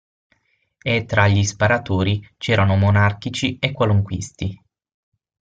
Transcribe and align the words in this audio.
E 0.81 1.05
tra 1.05 1.27
gli 1.27 1.43
sparatori 1.43 2.27
c'erano 2.39 2.75
monarchici 2.75 3.59
e 3.59 3.71
qualunquisti. 3.71 4.59